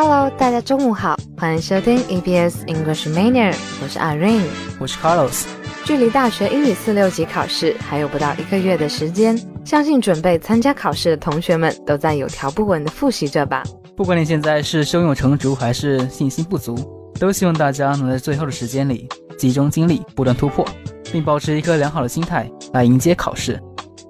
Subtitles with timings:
[0.00, 4.44] Hello，大家中午好，欢迎收听 EBS English Mania，我是 Irene，
[4.78, 5.42] 我是 Carlos。
[5.84, 13.64] 距离大学英语四六级考试还有不到一个月的时间，相信准备参加考试的同学们都在有条不紊的复习着吧。
[13.96, 16.76] 不管你现在是胸有成竹还是信心不足，
[17.18, 20.64] 都希望大家能在最后的时间里集中精力，不断突破，
[21.10, 23.60] 并保持一颗良好的心态来迎接考试。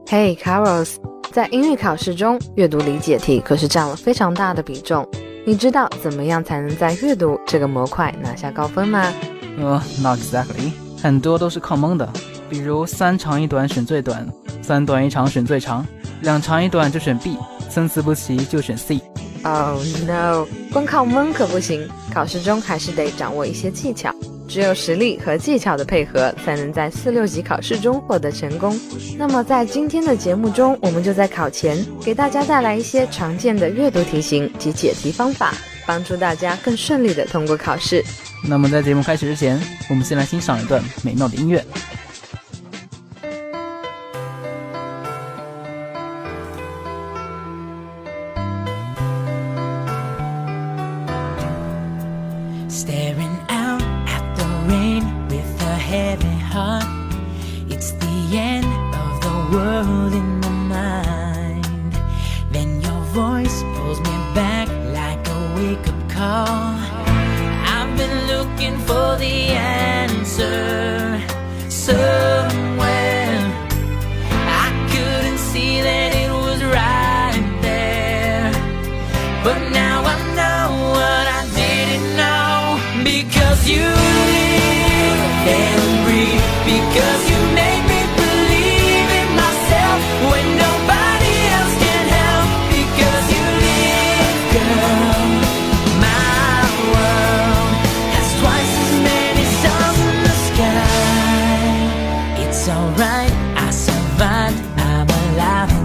[0.06, 0.96] Hey Carlos，
[1.32, 5.08] 在英语考试中，阅读理解题可是占了非常大的比重。
[5.46, 9.12] 你知道怎么样才能在阅读这个模块拿下高分吗？
[9.58, 12.08] 呃，Not exactly，很多都是靠蒙的。
[12.50, 14.26] 比如三长一短选最短，
[14.62, 15.86] 三短一长选最长，
[16.22, 17.36] 两长一短就选 B，
[17.68, 19.00] 参差不齐就选 C。
[19.44, 24.14] Oh no，光靠蒙可不行，考试中还是得掌握一些技巧。
[24.48, 28.78] 只有实力和技巧的配合，才能在四六级考试中获得成功。
[29.18, 35.52] 那么在今天的节目中，我们就在考前给大家带来一些常见的阅读题型及解题方法，
[35.86, 38.02] 帮助大家更顺利的通过考试。
[38.48, 41.62] 那么在节目开始之前，我们先来欣赏一段美妙的音乐。
[103.08, 103.32] night.
[103.56, 105.77] I survived, I'm alive.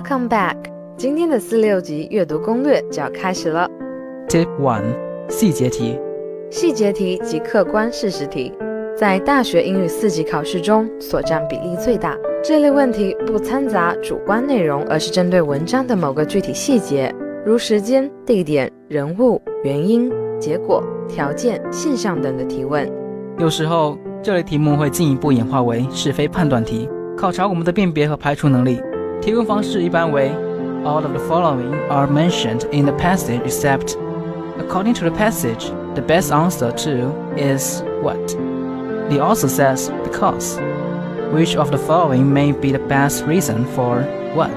[0.00, 0.56] Welcome back，
[0.96, 3.68] 今天的四六级阅读攻略就要开始了。
[4.28, 4.94] Tip One，
[5.28, 5.98] 细节题。
[6.48, 8.50] 细节题及客观事实题，
[8.96, 12.16] 在大学英语四级考试中所占比例最大。
[12.42, 17.14] 这类问题不掺杂主观内容，而是针对文章的某个具体细节，
[17.44, 22.90] 如时间、地点、人物、原因、结果、条件、现象等的提问。
[23.38, 26.88] 有时候，这类题目会进一步演化为是非判断题，
[27.18, 28.80] 考察我们的辨别和排除能力。
[29.21, 30.31] 提问方式一般为
[30.83, 33.95] All of the following are mentioned in the passage except
[34.59, 38.17] according to the passage the best answer to is what
[39.09, 40.59] the author says because
[41.33, 44.03] Which of the following may be the best reason for
[44.35, 44.51] what？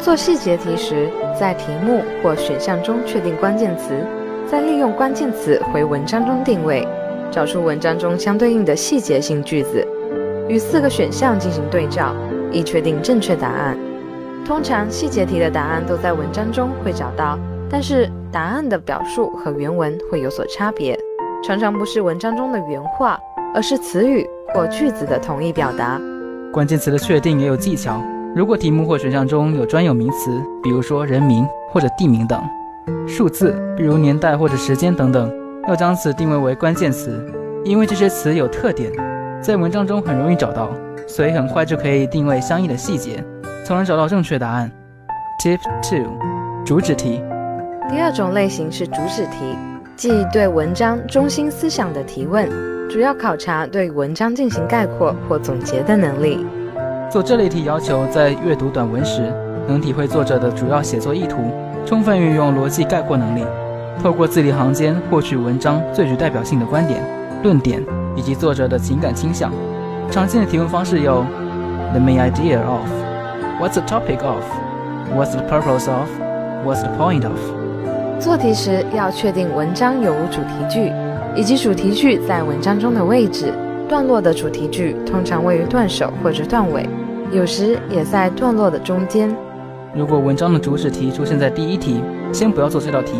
[0.00, 3.92] 做细节题时，在题目或选项中确定关键词，
[4.46, 6.86] 再利用关键词回文章中定位，
[7.30, 9.86] 找出文章中相对应的细节性句子，
[10.48, 12.14] 与四个选项进行对照，
[12.51, 13.77] 以确定正确答案。
[14.45, 17.37] 通常细节题的答案都在文章中会找到，
[17.69, 20.97] 但是答案的表述和原文会有所差别，
[21.43, 23.19] 常常不是文章中的原话，
[23.53, 26.01] 而是词语或句子的同义表达。
[26.51, 28.01] 关键词的确定也有技巧。
[28.35, 30.31] 如果题目或选项中有专有名词，
[30.63, 32.41] 比如说人名或者地名等，
[33.07, 35.31] 数字，比如年代或者时间等等，
[35.67, 37.23] 要将此定位为关键词，
[37.63, 38.91] 因为这些词有特点，
[39.41, 40.69] 在文章中很容易找到，
[41.07, 43.23] 所以很快就可以定位相应的细节，
[43.63, 44.69] 从而找到正确答案。
[45.41, 46.11] Tip two，
[46.65, 47.23] 主旨题。
[47.89, 49.55] 第二种类型是主旨题，
[49.95, 52.49] 即对文章中心思想的提问，
[52.89, 56.45] 主要考察对文章进行概括或总结的能力。
[57.09, 59.33] 做这类题要求在阅读短文时，
[59.65, 61.37] 能体会作者的主要写作意图，
[61.85, 63.45] 充分运用逻辑概括能力，
[64.03, 67.01] 透过字里行间获取文章最具代表性的观点、
[67.41, 67.81] 论点
[68.19, 69.49] 以及作者的情感倾向。
[70.11, 71.23] 常见的提问方式有
[71.93, 77.39] ：The main idea of，What's the topic of，What's the purpose of，What's the point of。
[78.19, 80.91] 做题时要确定文章有无主题句，
[81.33, 83.53] 以及主题句在文章中的位置。
[83.87, 86.87] 段落的主题句通常位于段首或者段尾，
[87.31, 89.33] 有时也在段落的中间。
[89.95, 93.13] 如果文章的主旨题出现在第一题，先不要做这道题，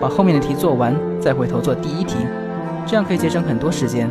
[0.00, 2.14] 把后面的题做完，再回头做第一题，
[2.86, 4.08] 这样可以节省很多时间。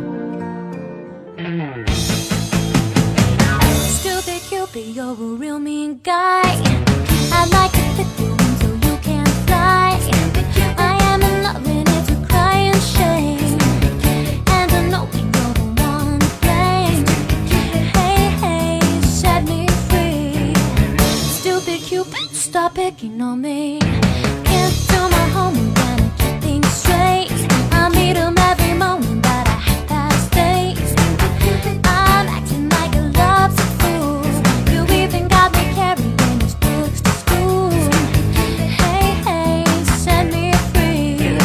[23.04, 23.78] Picking on me.
[24.44, 27.28] Can't do my homework keep things straight.
[27.70, 27.90] I
[28.38, 29.60] every morning, but I
[30.36, 30.78] eight.
[31.84, 33.04] I'm acting like a
[33.80, 34.24] fool.
[34.72, 37.70] You even got me carrying his books to school.
[38.80, 39.64] Hey, hey,
[40.32, 41.38] me free.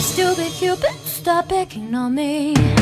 [0.00, 2.73] Stupid Cupid, stop picking on me.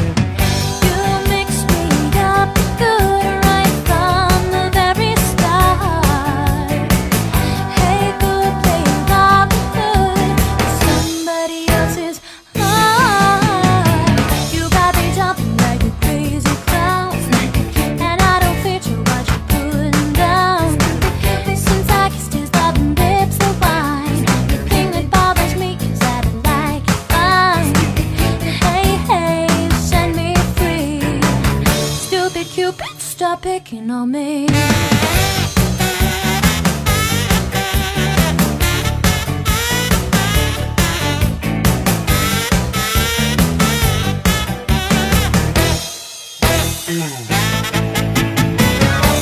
[33.73, 34.43] working on me.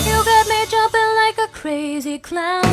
[0.06, 2.69] You got me jumping like a crazy clown.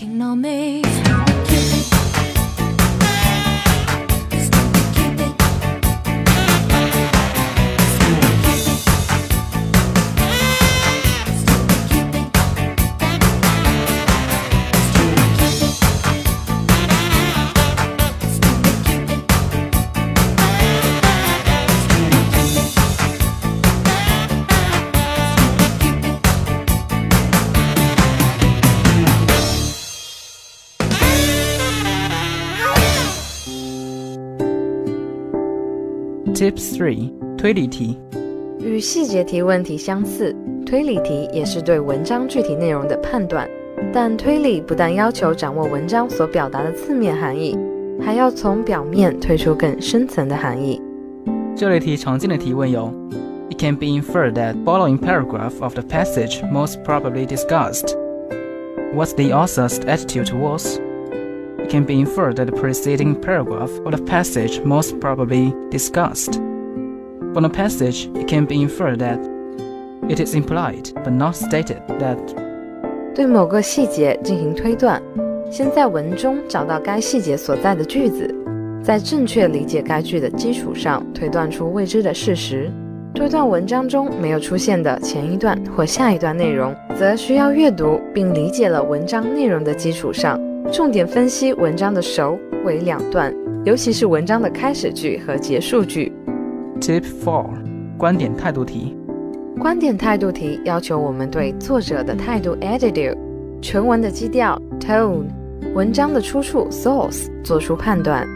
[0.00, 1.07] knocking on me.
[36.38, 37.12] 3.
[37.36, 37.98] 推理题
[38.60, 40.32] 与细节题问题相似，
[40.64, 43.48] 推理题也是对文章具体内容的判断，
[43.92, 47.58] 但推理不但要求掌握文章所表达的字面含义，
[48.00, 50.80] 还要从表面推出更深层的含义。
[51.56, 52.88] 这类题常见的提问有
[53.50, 57.96] ：It can be inferred that following paragraph of the passage most probably discussed.
[58.94, 60.78] What's the author's attitude towards?
[61.68, 66.40] Can be inferred that the preceding paragraph or the passage most probably discussed.
[67.34, 69.18] From the passage, it can be inferred that
[70.08, 72.18] it is implied but not stated that
[73.14, 75.02] 对某个细节进行推断，
[75.50, 78.34] 先在文中找到该细节所在的句子，
[78.82, 82.70] 在正确理解该句的基础上推断出未知的事实。
[83.14, 90.40] 推断文章中没有出现的前一段或下一段内容，则需要阅读并理解了文章内容的基础上，
[90.72, 93.34] 重点分析文章的首尾两段，
[93.64, 96.12] 尤其是文章的开始句和结束句。
[96.80, 97.46] Tip Four：
[97.96, 98.94] 观点态度题。
[99.58, 103.16] 观点态度题要求我们对作者的态度 （attitude）、
[103.62, 105.24] 全文的基调 （tone）、
[105.74, 108.26] 文章的出处 （source） 做出判断。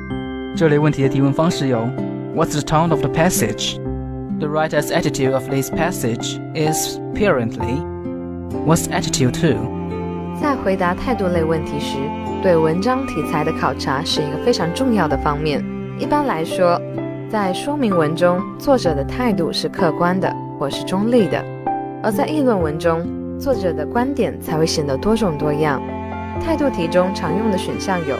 [0.56, 1.78] 这类问题的提问方式有
[2.34, 3.76] ：What's the tone of the passage?
[4.40, 7.76] The writer's attitude of this passage is apparently.
[8.66, 9.56] What's attitude two?
[10.42, 11.96] 在回答态度类问题时，
[12.42, 15.64] 对文章题材的考察是一个非常重要的方面。
[16.00, 16.80] 一般来说，
[17.30, 21.38] 在说明文中，作者的态度是客观的或是中立的；
[22.02, 23.06] 而在议论文中，
[23.38, 25.80] 作者的观点才会显得多种多样。
[26.44, 28.16] 态度题中常用的选项有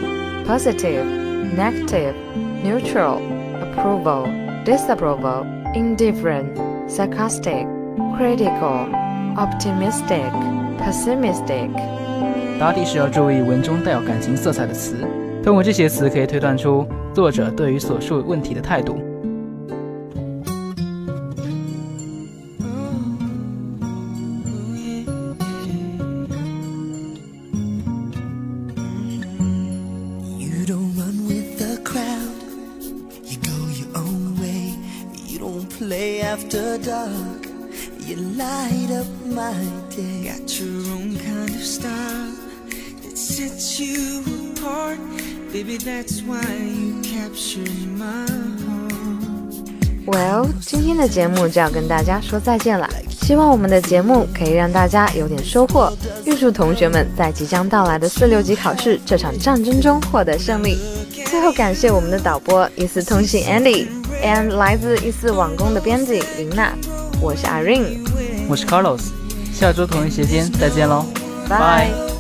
[0.47, 1.05] positive、
[1.59, 2.15] negative、
[2.65, 3.19] neutral、
[3.61, 4.29] approval、
[4.65, 6.47] disapproval、indifferent、
[6.89, 7.67] sarcastic、
[8.17, 8.87] critical、
[9.35, 10.31] optimistic、
[10.79, 11.69] pessimistic。
[12.63, 14.95] 答题时要注意文中带有感情色彩的词，
[15.43, 18.97] 通过这些词可以推断出作者对于所述问题的态度。
[50.05, 52.87] Well，今天的节目就要跟大家说再见了。
[53.09, 55.91] 希望我们的节目可以让大家有点收获。
[56.27, 60.77] 预祝同学们在即将到来的四六级考试这场战争中获得胜利。
[61.27, 66.75] 最后感谢我们的导播一思通信 Andy，and 来自一思网工的编辑林娜。
[67.21, 68.01] 我是 Irene，
[68.49, 69.05] 我是 Carlos。
[69.55, 71.07] 下周同一时间再见喽，
[71.49, 72.12] 拜。